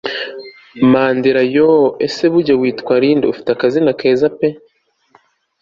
Mandela 0.91 1.43
yoooo 1.55 1.87
ese 2.05 2.25
burya 2.31 2.55
witwa 2.61 2.93
Linda 3.01 3.25
Ufite 3.33 3.49
akazina 3.51 3.91
keza 3.99 4.27
pe 4.37 4.47